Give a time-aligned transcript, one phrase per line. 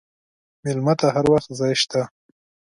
[0.63, 2.01] مېلمه ته هر وخت ځای شته.